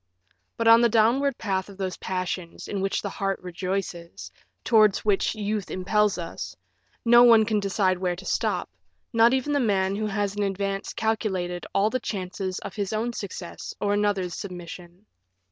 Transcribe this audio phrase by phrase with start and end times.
[0.57, 4.31] But on the downward path of those passions in which the heart rejoices,
[4.63, 6.55] towards which youth impels us,
[7.05, 8.67] no one can decide where to stop,
[9.13, 13.13] not even the man who has in advance calculated all the chances of his own
[13.13, 15.05] success or another's submission.